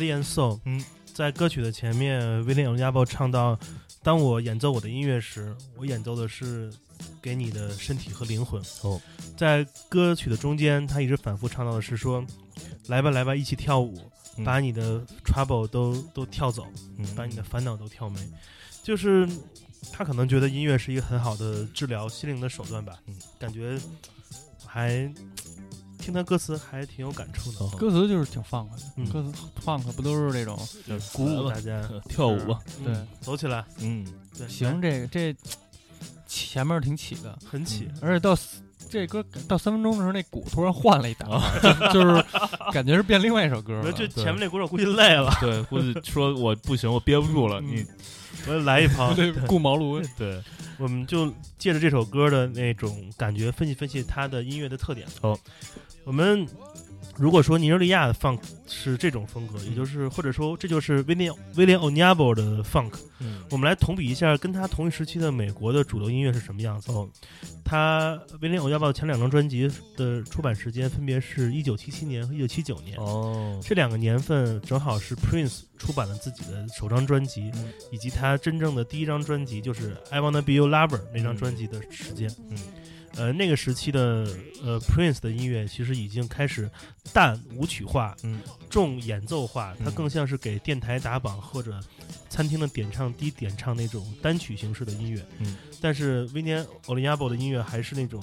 [0.00, 0.82] Body and Soul，嗯，
[1.12, 3.58] 在歌曲的前面，威廉·欧亚波唱到
[4.02, 6.72] ：“当我演奏我的音乐时，我演奏的是
[7.20, 8.98] 给你的身体和灵魂。”哦，
[9.36, 12.24] 在歌曲的中间，他一直反复唱到的是说
[12.88, 18.18] ：“来吧，来吧，一起跳舞，嗯把你的 trouble 都都跳走，嗯把你的烦恼都跳没。”
[18.82, 19.28] 就是
[19.92, 22.98] 他可能觉得音乐是一个很好的治疗心灵的手段吧。
[23.06, 23.78] 嗯，感觉
[24.64, 25.12] 还
[26.00, 27.58] 听他歌词还挺有感触的。
[27.60, 29.06] 哦歌词就是挺 funk 的，嗯。
[29.10, 29.32] 歌词
[29.64, 32.92] funk 不都是这种就是鼓舞大家 跳舞吧，对。
[32.94, 35.36] 嗯走起来，嗯，对，行，这个这
[36.26, 37.88] 前面挺起的，很起。
[38.00, 38.34] 而且到
[38.88, 41.28] 这歌到三分钟的时候，那鼓突然换了一档，
[41.92, 42.24] 就就是
[42.72, 43.92] 感觉是变另外一首歌了。
[43.92, 47.84] 就前面那鼓手估计累了，对，估计说我不行，我憋不住了，你
[48.48, 49.12] 我来一旁。
[49.16, 50.42] 对，顾茅庐，对，
[50.78, 55.06] 我们就借着这首歌的那种感觉，分析分析它的音乐的特点。
[55.20, 55.38] 好，
[56.04, 56.46] 我们
[57.16, 63.42] 如果说尼日利亚的 funk 是这种风格，也就是或者说这就是威廉威廉 n a b o 的 funk，嗯。
[63.50, 66.90] 我们来同比一下跟他同一时期的美国的主流音乐是什么样子。
[66.92, 67.08] 哦，
[67.64, 72.96] 他威廉 n a b o 前两张专辑的出版时间分别是一九七七年和一九七九年。
[72.98, 77.72] 哦，这两个年份正好是 Prince 出版了自己的首张专辑，嗯。
[77.90, 82.30] 以及他真正的第一张专辑就是《I Wanna Be Your Lover》那张专辑的时间。
[82.50, 82.56] 嗯，
[83.16, 84.26] 呃，那个时期的
[84.62, 86.70] 呃 Prince 的音乐其实已经开始
[87.12, 91.80] 淡舞曲化，嗯，重演奏化，它嗯更像是给电台打榜或者
[92.28, 95.24] 餐厅的点唱低点唱那种单曲形式的音乐。
[95.38, 98.22] 嗯，但是威廉· o l i a b o 的音乐还是那种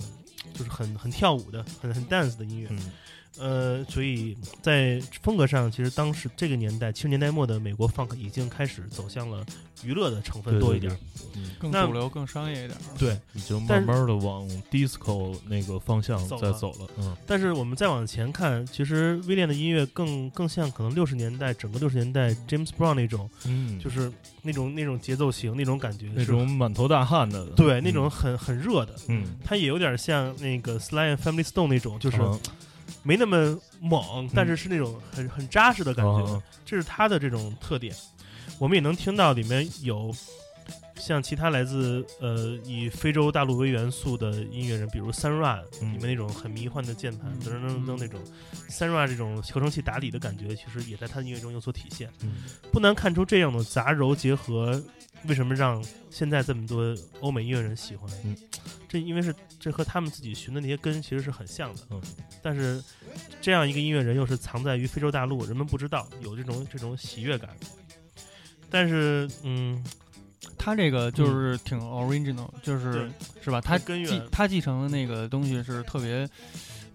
[0.53, 2.67] 就是很很跳舞的、很很 dance 的音乐。
[2.71, 2.91] 嗯
[3.39, 9.45] 呃，所以在风格上，其实当时这个年代，七十年代末的美国 funk 已经开始走向了
[9.83, 10.95] 娱乐的成分多一点。
[11.35, 12.77] 嗯，更主流、更商业一点。
[12.97, 24.11] 对，已经慢慢的往 disco 那个方向走了在走了，嗯但是我们再往前看，其实威廉的音乐更更像可能六十年代整个六十年代 James Brown 那种，嗯，就是
[24.41, 28.95] 那种那种节奏型那种感觉，那种满头大汗的，对那种很很热的。
[29.09, 32.39] 嗯，它也有点像那个 Sly and Family Stone 那种，就是嗯
[33.07, 36.19] 没那么猛，但是是那种很很扎实的感觉。
[36.27, 37.95] 嗯这是它的这种特点。
[38.59, 40.13] 我们也能听到里面有
[40.95, 48.19] 像其他来自呃以非洲大陆为元素的音乐人，比如 Sunra 嗯里面那种很迷幻的键盘，噔噔噔噔那种
[48.69, 52.09] Sunra 这种合成器打底的感觉，其实也在他的音乐中有所体现。
[52.23, 54.83] 嗯不难看出这样的杂糅结合，
[55.25, 58.09] 为什么让现在这么多欧美音乐人喜欢？
[58.23, 58.35] 嗯，
[58.89, 61.81] 这因为是这和他们自己寻的那些根其实是很像的。
[61.91, 62.01] 嗯，
[62.41, 62.83] 但是
[63.39, 67.49] 这样一个音乐人又是藏在于非洲大陆，人们不知道有这种这种喜悦感。
[68.69, 69.81] 但是，嗯，
[70.57, 73.09] 他这个就是挺 original，就是
[73.41, 73.59] 是吧？
[73.59, 76.27] 他继他继承的那个东西是特别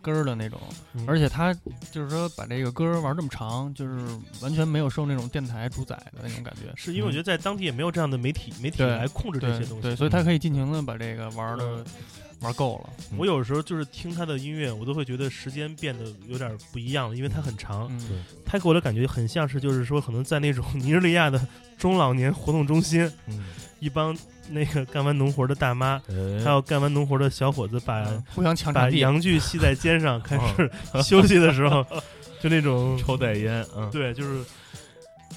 [0.00, 0.60] 根儿的那种，
[0.94, 1.54] 嗯而且他
[1.90, 4.04] 就是说把这个歌玩这么长，就是
[4.40, 6.72] 完全没有受那种电台主宰的那种感觉。
[6.76, 9.82] 是因为我觉得在当地也没有这样的媒体媒体来控制这些东西。
[9.82, 11.84] 对，所以他可以尽情的把这个玩的嗯
[12.42, 12.90] 玩够了。
[13.16, 17.88] 我有时候就是听他的音乐，我都会觉得时间变得有点不一样了，因为他很长。
[17.90, 21.40] 嗯，他给我的感觉很像是，就是说，可能在那种尼日利亚的
[21.78, 23.44] 中老年活动中心，嗯，
[23.78, 24.16] 一帮
[24.50, 26.42] 那个干完农活的大妈，哎。
[26.44, 28.90] 还有干完农活的小伙子把，互相抢把。
[28.90, 30.70] 阳具系在肩上，开始
[31.02, 31.84] 休息的时候，
[32.42, 34.44] 就那种抽袋烟，嗯，对，就是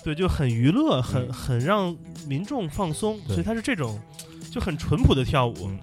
[0.03, 1.33] 对，就很娱乐，很嗯。
[1.33, 1.95] 很让
[2.27, 3.99] 民众放松，所以他是这种
[4.51, 5.79] 就很淳朴的跳舞，嗯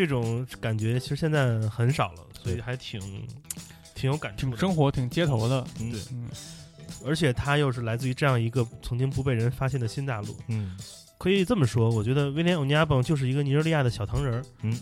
[0.00, 2.98] 这种感觉其实现在很少了，所以还挺
[3.94, 4.56] 挺有感触挺的。
[4.56, 6.00] 生活挺街头的，嗯对。
[6.10, 6.30] 嗯，
[7.04, 10.74] 而且他又是来自于这样一个曾经不被人发现的新大陆，嗯。
[11.18, 14.80] 可以这么说，我觉得威廉·欧尼亚邦就是一个尼日利亚的小糖人儿，嗯，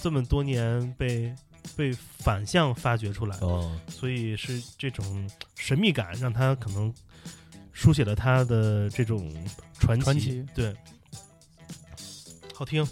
[0.00, 1.34] 这么多年被
[1.76, 6.94] 被反向发掘出来，哦，所以是这种神秘感让他可能
[7.72, 9.34] 书写了他的这种
[9.80, 10.04] 传奇。
[10.04, 10.46] 传奇。
[10.54, 10.72] 对，
[12.54, 12.86] 好听。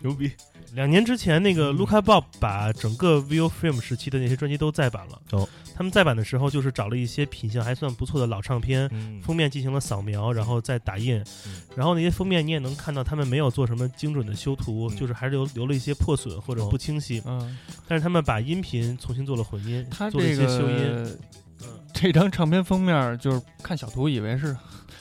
[0.00, 0.30] 牛逼，
[0.74, 1.56] 两年之前，那嗯。
[1.56, 5.20] 个 Luca Bob 把整个 View Film 时期的那些专辑都再版了。
[5.32, 9.20] 哦，他们再版的时候，就是找了一些品相还算不错的老唱片，嗯。
[9.20, 11.62] 封面进行了扫描，然后再打印，嗯。
[11.74, 14.96] 然后那些封面你也能看到他们没有做什么精准的修图，嗯。
[14.96, 17.20] 就是还是留留了一些破损或者哦不清晰。
[17.26, 21.18] 嗯，但是他们把音频重新做了混音，他做了一些修音。
[21.92, 24.56] 这张唱片封面就是看小图以为是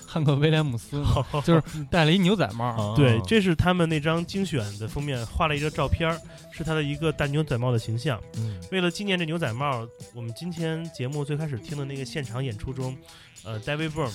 [0.08, 1.06] 汉克威廉姆斯呢，
[1.44, 2.66] 就是戴了一牛仔帽。
[2.94, 6.18] 啊对，这是他们那张精选的封面，画了一个照片，
[6.52, 8.20] 是他的一个戴牛仔帽的形象。
[8.38, 9.86] 嗯为了纪念这牛仔帽，
[10.16, 12.96] 我们今天节目最开始听的那个现场演出中，
[13.44, 14.12] 呃，David Byrne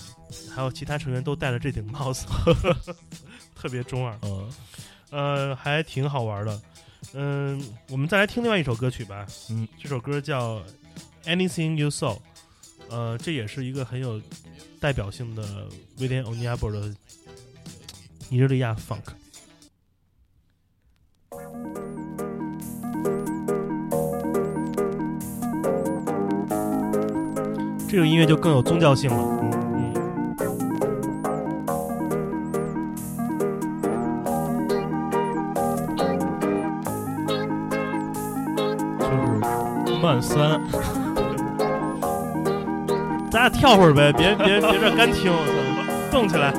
[0.54, 2.26] 还有其他成员都戴了这顶帽子，
[3.54, 4.50] 特别中二，嗯
[5.10, 6.60] 呃，还挺好玩的。
[7.14, 9.26] 嗯，我们再来听另外一首歌曲吧。
[9.50, 10.56] 嗯，这首歌叫
[11.26, 12.16] 《Anything You Saw》，
[12.92, 14.20] 呃，这也是一个很有
[14.78, 15.66] 代表性的
[15.98, 16.94] 威廉欧尼亚波的
[18.28, 19.00] 尼日利亚 funk。
[27.88, 29.40] 这个音乐就更有宗教性了。
[38.98, 39.06] 就
[39.86, 40.60] 是慢三，
[43.42, 46.54] 那跳会儿呗，别别别这干听，我操动起来。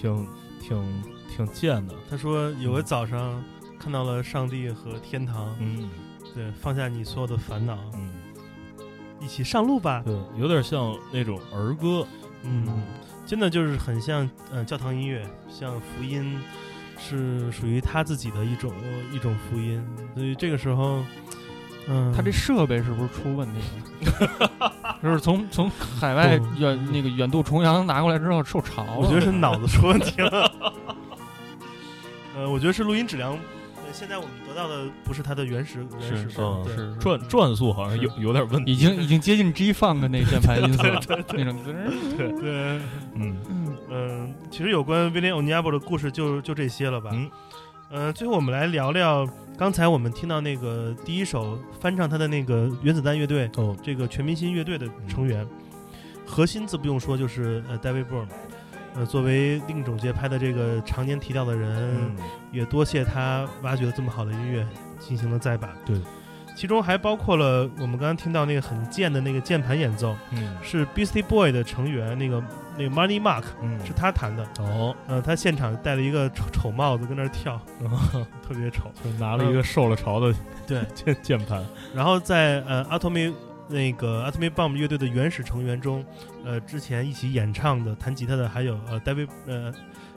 [0.00, 0.26] 挺
[0.60, 1.02] 挺
[1.34, 3.42] 挺贱的，他说有个早上
[3.78, 5.88] 看到了上帝和天堂，嗯。
[6.34, 8.10] 对，放下你所有的烦恼，嗯，
[9.20, 10.02] 一起上路吧。
[10.04, 12.06] 对，有点像那种儿歌，
[12.42, 12.82] 嗯，
[13.24, 16.38] 真的就是很像呃教堂音乐，像福音
[16.98, 18.70] 是属于他自己的一种
[19.14, 19.82] 一种福音，
[20.14, 21.02] 所以这个时候，
[21.88, 23.60] 嗯，他这设备是不是出问题
[24.20, 24.70] 了？
[25.02, 28.96] 就是从从海外远那个远渡重洋拿过来之后受潮了。
[28.98, 30.52] 我觉得是脑子出问题了。
[32.36, 33.32] 呃，我觉得是录音质量。
[33.76, 41.00] 对，现在我们得到的不是它的原始原始是转转速好像有有点问题，已经已经接近 G Funk 那键盘音色了，
[41.34, 42.80] 那种滋儿对对，
[43.14, 43.36] 嗯
[43.88, 47.10] 嗯，其实有关威廉欧尼亚波的故事就就这些了吧。
[47.12, 47.30] 嗯，
[47.88, 49.26] 呃，最后我们来聊聊
[49.56, 55.46] 刚才我们听到那个第一首翻唱他的那个原子弹乐队哦，这个全明星乐队的成员，
[56.26, 58.26] 核心自不用说就是呃 David Byrne，
[58.96, 62.16] 呃，作为另一种节拍的这个常年提到的人，嗯
[62.50, 64.66] 也多谢他挖掘了这么好的音乐
[64.98, 65.70] 进行了再版。
[65.86, 65.96] 对，
[66.56, 70.56] 其中还包括了我们刚刚听到那个很贱的那个键盘演奏，嗯。
[70.62, 72.42] 是 Beastie Boy 的成员那个
[72.76, 73.78] 那个 Money Mark 嗯。
[73.86, 74.42] 是他弹的。
[74.58, 77.60] 哦，呃，他现场戴了一个丑丑帽子跟那儿跳，
[78.42, 78.90] 特别丑。
[79.04, 80.34] 就拿了一个受了潮的
[80.66, 81.62] 对， 键键盘，
[81.94, 83.34] 然后在呃 Atomic
[83.68, 86.04] 那个 Atomic Bomb 乐队的原始成员中，
[86.44, 89.72] 呃，之前一起演唱的弹吉他的还有呃 David 呃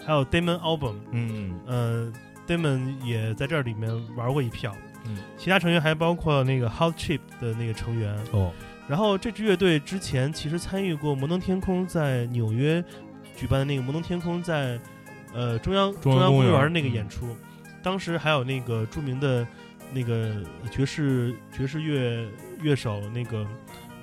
[0.05, 1.59] 还有 Damon Album，嗯。
[1.67, 2.11] 呃
[2.47, 4.73] Damon 也在这里面玩过一票。
[5.05, 8.15] 嗯，其他成员还包括那个 Hot Chip 的那个成员。
[8.31, 8.51] 哦，
[8.87, 12.83] 然后这支乐队之前其实参与过摩登天空在纽约
[13.35, 14.79] 举办的那个摩登天空在
[15.33, 16.93] 呃中央中央公园央公园那个嗯。
[16.93, 17.35] 演出，
[17.81, 19.47] 当时还有那个著名的
[19.93, 22.27] 那个爵士爵士乐
[22.61, 23.45] 乐手那个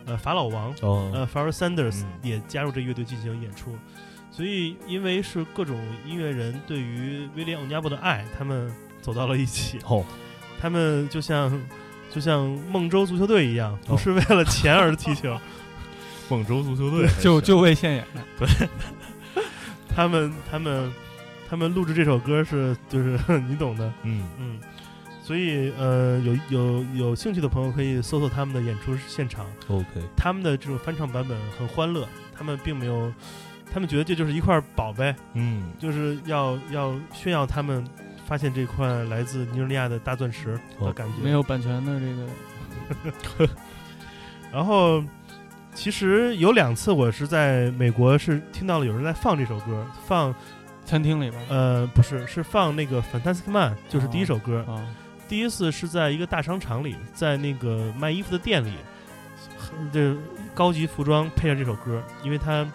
[0.07, 2.13] 呃法老王哦，呃 Pharoah Sanders 嗯。
[2.23, 3.77] 也加入这乐队进行演出。
[4.29, 8.71] 所以，因为是各种音乐人对于威廉·欧尼亚布的爱，他们
[9.01, 9.79] 走到了一起。
[9.87, 10.05] 哦，
[10.61, 11.51] 他们就像
[12.11, 15.39] 就像孟州足球队一样，哦不是为了钱而踢球，
[16.31, 18.05] 孟州足球队就就为现眼
[18.39, 18.69] 的，
[19.95, 20.93] 他们他们
[21.49, 24.27] 他们录制这首歌是就是 你懂的，嗯。
[24.39, 24.59] 嗯，
[25.23, 29.87] 所以呃有有有兴趣的朋友可以搜索他们的演出现场，，OK，
[30.17, 33.13] 他们的这种翻唱版本很欢乐，他们并没有，
[33.73, 35.71] 他们觉得这就是一块宝贝，嗯。
[35.79, 37.85] 就是要要炫耀他们
[38.27, 43.49] 发现这块来自尼日利亚的大钻石的哦感觉，没有版权的这个。
[44.53, 45.03] 然后，
[45.75, 50.35] 其实有两次我是在美国是听到了有人在放这首歌，放
[50.85, 54.65] 餐厅里边儿呃不是是放那个 Fantastic Man，就是第一首歌。
[54.69, 54.85] 啊，
[55.29, 58.73] 第一次是在一个大商场里，在那个卖衣服的店里，
[59.59, 60.17] 很这
[60.55, 62.67] 高级服装配上这首歌，因为它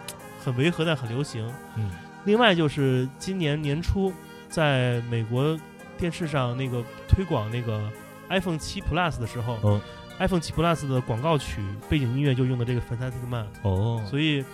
[0.44, 1.46] 很违和但很流行。
[1.76, 1.90] 嗯。
[2.26, 4.14] 另外就是今年年初
[4.52, 5.58] 在美国
[5.98, 7.90] 电视上那个推广那个
[8.30, 9.82] iPhone 七 Plus 的时候、嗯。
[10.20, 14.46] i p h o n e 七 Plus 的广告曲背景音乐就用的这个 Fantastic Man，哦，所以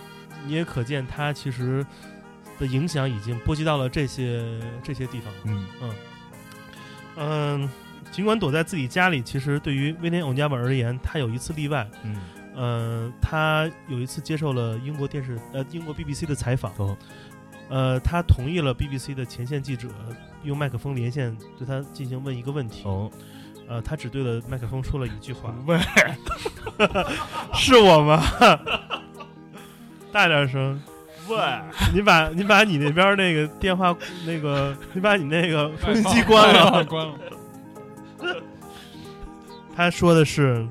[0.46, 1.84] 你也可见它其实
[2.58, 4.42] 的影响已经波及到了这些
[4.82, 5.34] 这些地方。
[5.44, 5.66] 嗯。
[7.16, 7.70] 嗯，
[8.10, 11.86] 尽管躲在自己家里，其实对于威廉·欧尼亚巴而言，他有一次例外。
[12.02, 12.16] 嗯。
[12.54, 16.96] 呃，他有一次接受了英国电视呃英国 BBC 的采访，哦
[17.68, 19.88] 呃，他同意了 BBC 的前线记者
[20.42, 23.10] 用麦克风连线对他进行问一个问题，哦，
[23.68, 25.78] 呃，他只对着麦克风说了一句话喂
[27.54, 28.22] ，：“是我吗？”
[30.10, 30.80] 大点声，
[31.28, 31.36] 喂，
[31.92, 33.94] 你把你把你那边那个电话
[34.24, 36.82] 那个，你把你那个收音机关了。
[36.86, 37.14] 关了。
[39.76, 40.66] 他说的是：“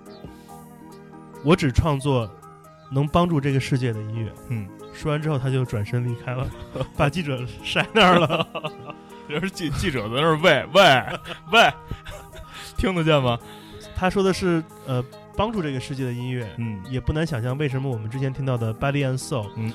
[1.45, 2.29] 我只创作
[2.91, 4.67] 能帮助这个世界的音乐。”嗯，
[4.97, 6.47] 说完之后，他就转身离开了，
[6.97, 8.47] 把记者甩那儿了。
[9.29, 11.03] 这是记记者在那儿喂喂
[11.51, 11.71] 喂，
[12.77, 13.37] 听得见吗？
[13.95, 15.03] 他说的是呃，
[15.35, 19.73] 帮助这个世界的音乐，嗯也不难想象为什么我们之前听到的《Body and Soul》，嗯，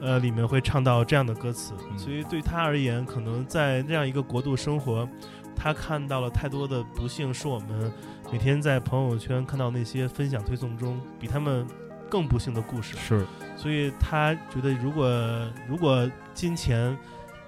[0.00, 1.72] 呃，里面会唱到这样的歌词。
[1.90, 5.08] 嗯所以对他而言，可能在那样一个国度生活，
[5.54, 7.92] 他看到了太多的不幸，是我们
[8.32, 11.66] 每天在朋友圈看到那些分享推送中比他们
[12.08, 12.96] 更不幸的故事。
[12.96, 13.26] 是，
[13.64, 16.94] 所以他觉得，如果如果金钱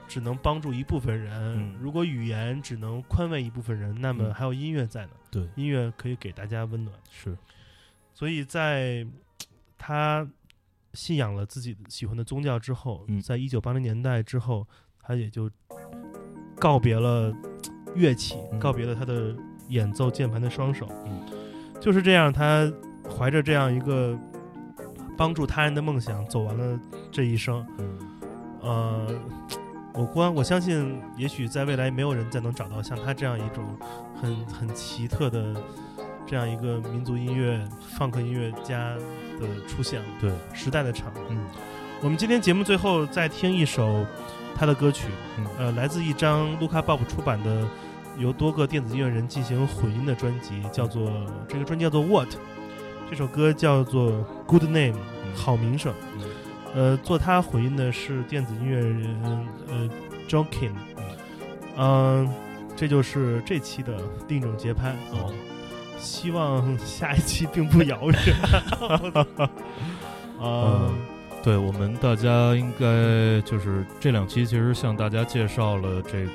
[0.08, 5.10] 只能帮助一部分人，嗯如果语言只能宽慰一部分人，那么嗯还有音乐在呢。
[5.30, 6.96] 对音乐可以给大家温暖。
[7.10, 7.36] 是，
[8.14, 9.06] 所以在
[9.76, 10.26] 他
[10.94, 14.66] 信仰了自己喜欢的宗教之后，嗯在一九八零年代之后，
[15.02, 15.50] 他也就
[16.58, 17.30] 告别了
[17.94, 19.36] 乐器，嗯告别了他的
[19.68, 20.88] 演奏键盘的双手。
[21.04, 21.20] 嗯
[21.78, 22.72] 就是这样，他
[23.06, 24.18] 怀着这样一个
[25.16, 26.78] 帮助他人的梦想，走完了
[27.10, 27.66] 这一生。
[27.78, 27.98] 嗯
[28.60, 29.06] 呃，
[29.94, 33.64] 我关我相信，也许在未来没有人再能找到像他这样一种
[34.20, 35.54] 很很奇特的
[36.26, 38.94] 这样一个民族音乐、funk 音乐家
[39.40, 41.18] 的出现了，对，时代的产物。
[41.30, 41.38] 嗯
[42.02, 44.04] 我们今天节目最后再听一首
[44.54, 45.08] 他的歌曲，
[45.38, 47.66] 嗯呃，来自一张卢卡鲍普出版的
[48.18, 51.10] 由多个电子音乐人进行混音的专辑，叫做
[51.48, 52.28] 这个专辑叫做 What，
[53.08, 54.12] 这首歌叫做
[54.46, 54.96] Good Name，
[55.34, 55.94] 好名声。
[56.16, 56.22] 嗯。
[56.74, 59.16] 呃，做他回应的是电子音乐人
[59.68, 59.88] 呃
[60.28, 60.72] John King，
[61.78, 62.30] 嗯、
[62.76, 63.96] 这就是这期的
[64.28, 64.90] 另一种节拍。
[65.12, 65.32] 哦，
[65.98, 68.18] 希望下一期并不遥远。
[70.38, 70.92] 呃，
[71.42, 76.32] 对我们大家应该就是这两期其实向大家介绍了这个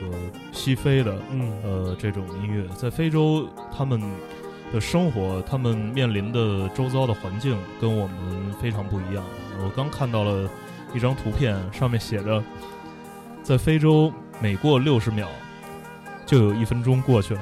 [0.51, 1.51] 西非的嗯。
[1.63, 4.01] 呃这种音乐，在非洲他们
[4.73, 9.23] 的生活，他们面临的周遭的环境跟我们非常不一样。
[9.63, 10.49] 我刚看到了
[10.93, 12.43] 一张图片，上面写着，
[13.43, 15.27] 在非洲每过六十秒
[16.25, 17.41] 就有一分钟过去了。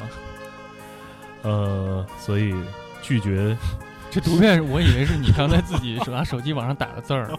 [1.43, 2.53] 呃，所以
[3.01, 3.55] 拒绝，
[4.11, 7.32] 这图片我以为是你刚才自己手拿手机往上打的字儿。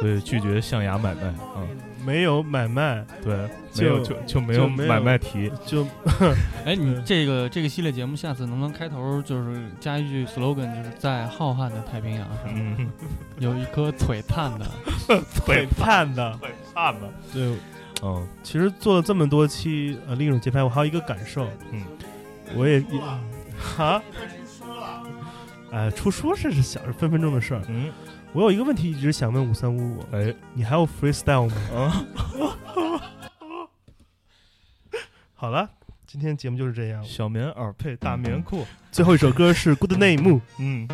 [0.00, 1.62] 所以拒绝象牙买卖啊，
[2.04, 5.84] 没有买卖，对，没就有就就没有买卖题，就
[6.64, 12.88] 哎，你嗯这个这个系列节目下次能不能开头就是加一句 slogan，就是在浩瀚的太平洋上嗯，
[13.38, 14.66] 有一颗璀璨的，
[15.46, 16.38] 璀璨的。
[16.42, 17.56] 璀璨的，对，
[18.02, 21.82] 嗯其实做了这么多期呃另一种节拍，我还有一个感受，嗯，
[22.54, 23.00] 我也也
[23.58, 24.02] 哈，
[25.70, 27.62] 哎，出书是是小分分钟的事儿。
[27.68, 27.90] 嗯，
[28.34, 31.54] 我有一个问题一直想问五三五五，哎，你还有 freestyle 吗？
[31.74, 32.06] 啊，
[35.34, 35.68] 好了，
[36.06, 37.04] 今天节目就是这样。
[37.04, 40.40] 小棉袄配大棉裤，最后一首歌是 Good Name。
[40.58, 40.88] 嗯。